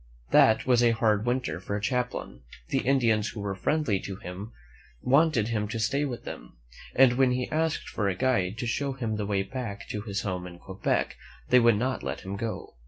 [0.31, 2.41] That was a hard winter for Champlain.
[2.69, 4.51] The Indians who were friendly to him
[5.03, 6.57] wanted him to stay with them,
[6.95, 10.21] and when he asked for a guide to show him the way back to his
[10.21, 11.17] home in Quebec,
[11.49, 12.77] they would not let him go.